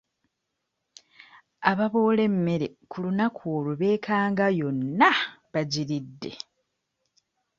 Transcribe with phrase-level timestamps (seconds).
[1.71, 5.09] Ababoola emmere ku lunaku olwo beekanga yonna
[5.51, 6.31] bagiridde.